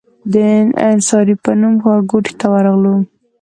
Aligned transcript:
د 0.33 0.35
انصاري 0.89 1.35
په 1.43 1.51
نوم 1.61 1.75
ښارګوټي 1.83 2.33
ته 2.39 2.45
ورغلو. 2.53 2.95